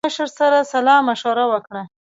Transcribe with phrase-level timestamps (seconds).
[0.03, 1.81] لوی مشر سره سلا مشوره وکړه.